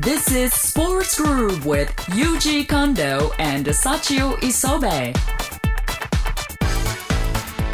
[0.00, 5.12] This is Sports Groove with Yuji Kondo and Sachio Isobe.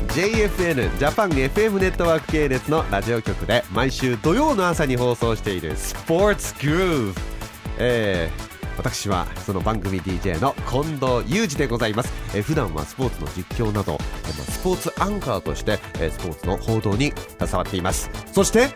[0.09, 7.21] JFN ジャパン FM ネットワーク系列のラジオ局で毎週土曜の朝に放送しているスポーツグルーヴ、
[7.79, 18.11] えー私はその番組 DJ の近藤裕二でございます、えー普段はスポーツの実況など、えースポーツアンカーとして、えースポーツの報道に携わっています。
[18.33, 18.69] そして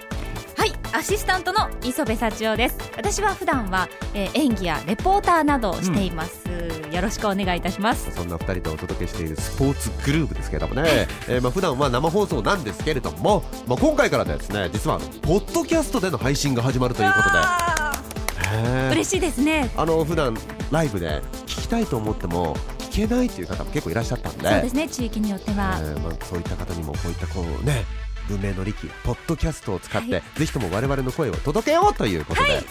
[0.58, 2.76] はい、アシスタントの磯部幸男です。
[2.96, 6.48] 私は普段は、えー演技やレポーターなどをしています。
[6.92, 8.10] よろしくお願いいたします。
[8.10, 19.70] そんな2人とお届けしているスポーツグループですけれどもね、えーまあ普段は生放送なんですけれども、まあ、今回からですね実はポッドキャストでの配信が始まるということで嬉しいですね。
[19.76, 20.36] あの普段
[20.72, 22.56] ライブで聞きたいと思っても
[22.90, 25.78] 聞けないっていう方も結構いらっしゃったんでそうですね、地域によっては。
[25.80, 27.84] えーまあ、そういった方にもこういったこうね
[28.28, 30.22] 文明の利器ポッドキャストを使って、はい。
[30.36, 32.66] ぜひとも我々の声を届けようということで、今回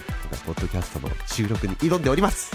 [0.46, 2.52] ポッドキャストの収録に挑んでおります、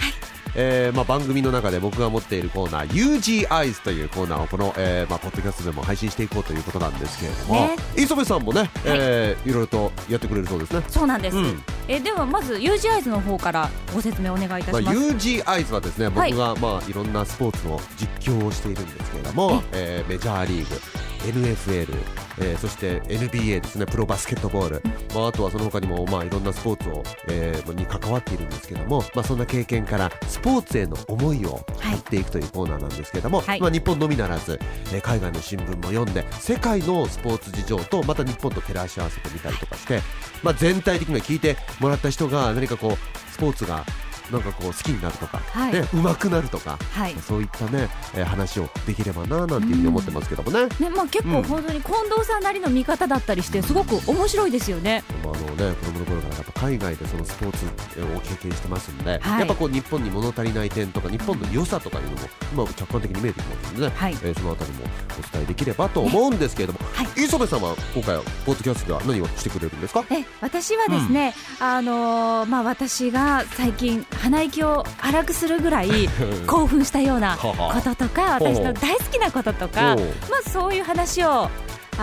[0.55, 7.77] えーまあ、番組の中で僕が持っているコーナー UG アイズというコーナーをこの、えーまあ、ポッドキャストでも配信していこうということなんですけれども、ね。
[7.97, 9.53] 磯部さんもね、えーい。
[9.53, 10.83] ろいろとやってくれるそうですね。
[10.89, 11.37] そうなんです。
[11.37, 11.63] うん。
[11.89, 14.99] えーではまず U 字アイズの方からご説明お願いいたまあ、します。
[14.99, 16.33] UG アイズはですね僕はい。
[16.35, 20.81] が、まあ、いろんなスポーツの実況をしているんですけれども、えーメジャーリーグ
[21.23, 21.95] NFL、
[22.41, 23.87] えーそして NBA ですね。
[23.87, 24.83] プロバスケットボール、
[25.15, 31.93] まあ、あとはその他にも、まあ、いろんなスポーツを、えーに関わっているんですけども、まあ、そんな経験からスポーツへの思いをはい。
[31.93, 33.61] 持っていくというコーナーなんですけれども、はい。
[33.61, 34.59] まあ、日本のみならず、
[34.93, 40.01] えー海外の新聞も読んで世界のスポーツ事情とまた日本と照らし合わせてみたりとかして、
[40.43, 43.85] まあ、全体的には聞いてもらった人が何かこうスポーツが
[44.33, 45.73] なんかこう好きになるとか、はい。
[45.75, 47.15] ね、上手くなるとか、はい。
[47.21, 50.67] そういったね、えー話をできればななんていうふうに思ってますけどもね。
[50.81, 51.43] ね、まあ結うん。
[51.43, 55.05] 構本当に近藤さんなりの見方だったりしてすごく面白いですよね。
[55.23, 57.67] まああのね、子供の頃からやっぱ海外でそのスポーツ
[58.03, 59.41] を経験してますんで、はい。
[59.41, 62.19] やっぱこう日本に物足りない点とか日本の良さとかいうのも
[62.67, 64.13] 今客観的に見えてきますのでね、はい。
[64.23, 64.85] えーそのあたりも
[65.19, 67.25] お伝えできればと思うんですけれども、はい。
[67.25, 70.05] 磯部さんは今回はポッドキャストでは何をしてくれるんですか？
[70.11, 76.09] え私はですね、あのーまあ私が最近鼻息を荒くするぐらい
[76.47, 77.53] 興奮したようなこ
[77.83, 81.49] ととか私の大好きなこととかまあそういう話を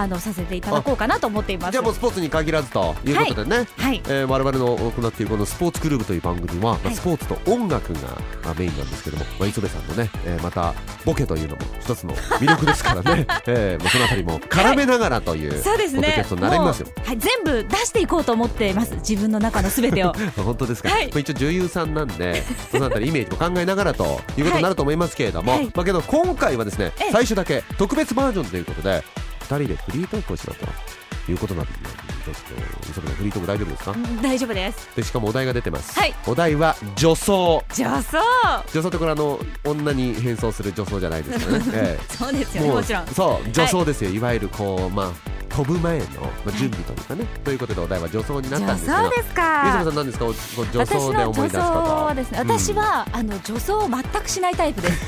[0.02, 1.72] あのさせていただこうかなと思っています。
[1.72, 4.02] じゃあもうスポーツに限らずということでね、はい。
[4.08, 6.96] えー我々の行っているこのスポーツクルーブという番組は、まあはい。
[6.96, 8.00] スポーツと音楽が
[8.44, 10.74] まあメインなんですけども、まあ、磯部さんのね、えーまた
[11.06, 16.02] ボケというのも一つの魅力ですからね、 えーまあ、そのあたりも絡めながらという、そうですね。
[16.02, 16.88] ポッドキャストになりますよ。
[16.88, 18.96] もうはい、全部出していこうと思っています。
[18.96, 20.14] 自分の中のすべてを。
[20.38, 21.08] 本当ですか、はい。
[21.08, 25.66] まあ一応女優さんなんで そのあたりイメージも考えながらということになると思いますけれども、はい。
[25.74, 27.12] まあ、けど今回はですねええ。
[27.12, 32.36] 最初だけ特別バージョンということで2人でフリートークをしろということなんでちょっ
[32.84, 33.96] と磯部さんフリートーク大丈夫ですか？
[34.22, 34.90] 大丈夫です。
[34.96, 36.14] でしかもお題が出てます、はい。
[36.28, 37.64] お題は女装。
[37.76, 38.18] 女装。
[38.74, 45.29] 女装ってこれあの女に変装する女装じゃないですからね、えそうですえよねもちろんそう女装ですよ、い、わゆるこうまあ
[45.60, 46.08] 飛ぶ前の、ま
[46.48, 50.26] あ、準備というかね、ということでお題は女装になった女んですけど装です磯部かさん何ですか？
[50.26, 55.04] 女私装で思い出すこと装はですね、私はあの女装を全くしないタイプです。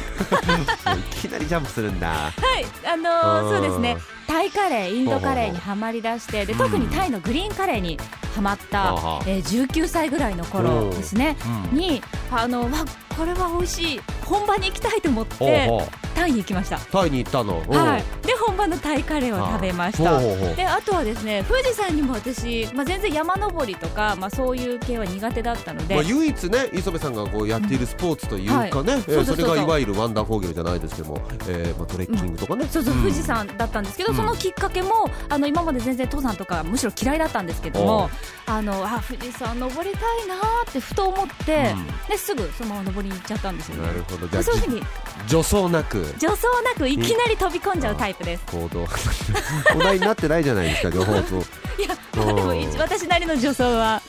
[1.24, 2.10] いきなりジャンプするんだ。
[2.10, 3.96] はい、あのあーーそうですね。
[4.28, 6.60] タイカレー、インドカレーにはまりだして、でうん。
[6.60, 7.98] 特にタイのグリーンカレーに
[8.36, 11.38] はまった、はあえー、19歳ぐらいの頃ですね。
[11.72, 12.70] に、あのわ
[13.18, 14.02] これは美味しい。
[14.26, 16.78] 本場に行きたいと思ってタイに行きました。
[16.78, 17.78] タイに行ったの、うん。
[17.78, 18.04] はい。
[18.42, 20.20] で本場のタイカレーを食べました。
[20.56, 32.98] であとはですね富士山にも私、まあ、全然山登りとか、まあ、そういう系は苦手だったので、まあ、唯一ね磯部さんがこうやっているスポーツというかね、えーそれがいわゆるワンダーフォーゲルじゃないですけども、えーまあ、トレッキングとかね、そうそう、ん。
[32.98, 34.18] 富士山だったんですけど、うん。
[34.18, 38.10] そのきっかけもあの今まで全然登山とかむしろ嫌いだったんですけども
[38.46, 42.10] あのあ富士山登りたいなーってふと思って、うん。
[42.10, 43.88] ですぐそのまま登りに行っちゃったんですよね。
[43.88, 44.28] なるほど。
[44.28, 44.84] じゃあそういうふうに
[45.28, 46.04] 女装なく。
[46.06, 48.46] 助走なくいきなり飛び込んじゃうタイプです。
[48.48, 48.86] 行動。
[49.76, 51.36] お題になってないじゃないですか 両方と。
[51.78, 51.96] いや、
[52.78, 54.02] 私なりの助走は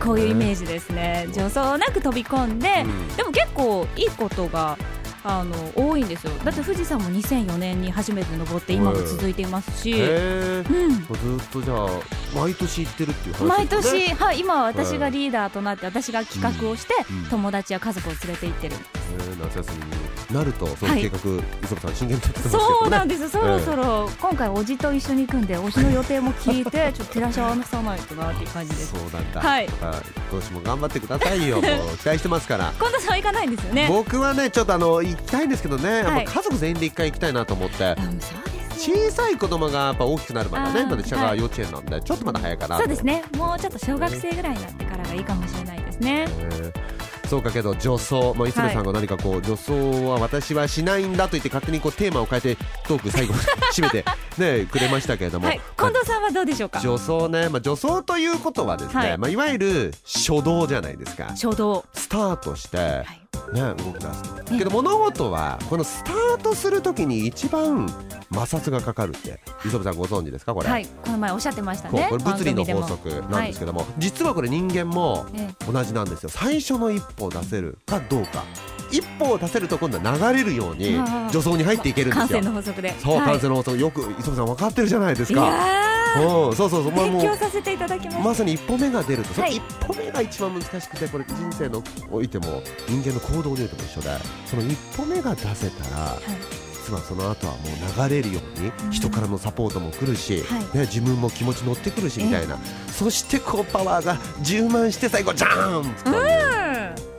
[0.00, 1.26] こういうイメーージですね。
[1.32, 3.16] 助走なく飛び込んで、うん。
[3.16, 4.78] でも結構いいことが
[5.22, 6.32] あの多いんですよ。
[6.44, 11.88] だって富士山も2004年に初めて登って今も続いていますし、うん、ずっとじゃあ
[12.34, 14.00] 毎年行ってるっていう話毎ですね。
[14.08, 17.18] 年、はい、今は私がリーダーとなって私が企画をして、うん。
[17.18, 17.24] うん。
[17.26, 18.76] 友達や家族を連れて行ってる、
[19.18, 21.18] えー夏休みになるとその計画、
[21.62, 22.50] 磯部さん真剣に取ってますね。
[22.50, 28.92] そうなんですそろそろ、今回おじと一緒に行くんでおじの予定も聞いてちょっと照らし合わさないとなっていう感じです。
[28.92, 29.40] そうなんだ。
[29.40, 29.66] はい。
[29.66, 29.92] 今
[30.32, 31.60] 年も頑張ってくださいよ。
[31.62, 32.72] 期待してますから。
[32.78, 33.86] 近藤さんは行かないんですよね。
[33.88, 36.24] 僕はねちょっとあの行きたいんですけどね、はい。
[36.24, 37.96] ぱ家族全員で一回行きたいなと思って。
[38.76, 42.82] 小さい子供がやっぱ大きくなるまでねまだ下がはい幼稚園なんでちょっとまだ早いかなと。
[42.82, 43.24] そうですね。
[43.36, 46.26] もうちょっと小学生ぐらいになってからがいいいかもしれないですね。
[46.28, 46.85] えー
[47.26, 52.56] そうかけど女装、まあ、磯部さんが何かこう、女装は私はしないんだと言って勝手にこうテーマを変えて
[52.86, 53.34] トーク最後
[53.72, 54.04] 締めて、
[54.38, 56.80] ね、くれましたけれども、はい、近藤さんはどうでしょうか？
[56.80, 61.84] 女装ね、まあ、女装ということはですね、はいいまあ、いわゆる初動じゃないですか衝動。
[61.94, 63.04] スタートして、
[63.52, 67.88] ね、動き出すけど物事はこのスタートするときに一番
[68.32, 70.54] 摩擦がかかるって磯部さんご存知ですか？
[70.54, 72.06] これ、はい、この前おっしゃってましたね。
[72.10, 76.28] これ物理の法番則なんですけども、実はこれ人間もえ同じなんですよ。
[76.28, 78.44] 最初の一歩を出せるかどうか。
[78.90, 80.96] 一歩を出せると今度は流れるように
[81.30, 82.28] 助走に入っていけるんですよ。
[82.28, 82.94] 感染の法則で。
[83.00, 83.26] そう、はい。
[83.26, 83.78] 感性の法則。
[83.78, 86.56] よく磯部さん分かってるじゃないですいかやうん。
[86.56, 89.56] そうそうそう、まあ、ー、もう勉強させていただきまさに一歩目が出ると、はい。
[89.56, 94.10] 一歩目が一番難しくてこれ人生のおいても人間の行動においても一緒で。
[94.46, 96.18] その一歩目が出せたら
[96.86, 98.90] 実はその後はもう流れるようにうん。
[98.92, 100.60] 人からのサポートも来るし、はい。
[100.78, 102.58] ね、自分も気持ち乗ってくるしみたいな。
[102.88, 106.45] そしてこうパワーが充満して最後ジャーン掴むうん。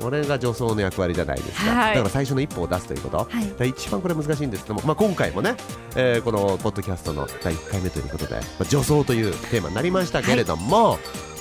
[0.08, 5.58] これが助走の役割じゃないですか、はいだから最初の一歩を出すということ、はい一番これ難しいんですけども、まあ、今回もね、
[5.98, 10.98] えーこのポッドキャストの第1回目ということで、まあ、助走というテーマになりましたけれども、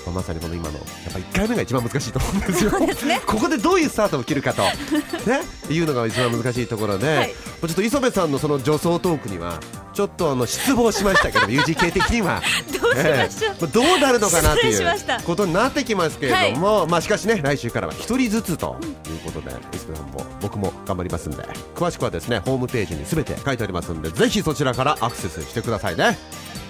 [0.07, 2.79] まあ、まさにこの今のやっぱ1回目が一番難しいと思うんですよ。
[3.07, 3.23] ね。
[3.27, 4.63] ここでどういうスタートを切るかと、
[5.31, 7.35] ね、いうのが一番難しいところで、はい
[7.67, 9.61] ちょっと磯部さんのその助走トークには
[9.93, 12.43] ちょっとあの失望しましたけど UGK 的には。
[12.87, 13.53] どうしましょう。
[13.53, 18.77] ええまあどうなるのかなっていうことになってきますけれども、まあしかしね来週からは一人ずつと
[19.09, 21.43] いうことで、磯部さんも僕も頑張りますんで。
[21.75, 26.19] 詳しくはですねホームページにすべて書いてありますんでぜひそちらからアクセスしてくださいね。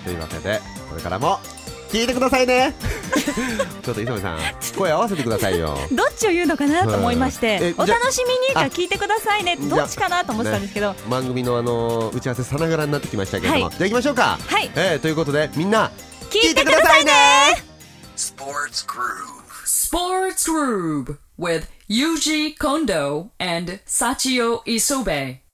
[0.04, 1.38] というわけでこれからも
[1.96, 2.74] 聞いてくださいね
[3.82, 4.38] ちょっと磯部さん
[4.76, 9.56] 声合わせてくださいよどっちを言うのかなと思いましうんえて、お楽しみにか聞いてくださいね。
[9.56, 10.94] どっちかなと思ってたんですけど。
[11.08, 15.90] 番組のあの打ち合わせさながらになってきましたけれども、はいじゃあ行きましょうかはいえーということでみんな
[16.30, 17.12] 聞いてくださいね
[18.16, 19.46] Sports Groove.
[19.64, 25.45] Sports Groove with Yuji Kondo and Sachio Isobe.